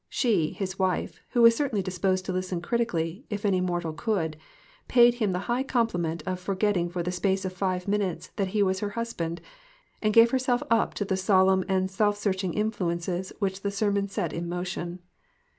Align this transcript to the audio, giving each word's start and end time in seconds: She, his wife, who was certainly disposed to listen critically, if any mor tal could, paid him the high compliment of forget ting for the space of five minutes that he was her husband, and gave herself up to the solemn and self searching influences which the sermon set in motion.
She, 0.09 0.53
his 0.53 0.79
wife, 0.79 1.21
who 1.29 1.43
was 1.43 1.55
certainly 1.55 1.83
disposed 1.83 2.25
to 2.25 2.33
listen 2.33 2.59
critically, 2.59 3.23
if 3.29 3.45
any 3.45 3.61
mor 3.61 3.81
tal 3.81 3.93
could, 3.93 4.35
paid 4.87 5.13
him 5.13 5.31
the 5.31 5.37
high 5.45 5.61
compliment 5.61 6.23
of 6.25 6.39
forget 6.39 6.73
ting 6.73 6.89
for 6.89 7.03
the 7.03 7.11
space 7.11 7.45
of 7.45 7.53
five 7.53 7.87
minutes 7.87 8.31
that 8.37 8.47
he 8.47 8.63
was 8.63 8.79
her 8.79 8.89
husband, 8.97 9.41
and 10.01 10.11
gave 10.11 10.31
herself 10.31 10.63
up 10.71 10.95
to 10.95 11.05
the 11.05 11.17
solemn 11.17 11.63
and 11.69 11.91
self 11.91 12.17
searching 12.17 12.55
influences 12.55 13.31
which 13.37 13.61
the 13.61 13.69
sermon 13.69 14.07
set 14.07 14.33
in 14.33 14.49
motion. 14.49 15.03